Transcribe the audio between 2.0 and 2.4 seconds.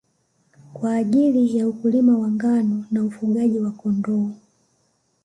wa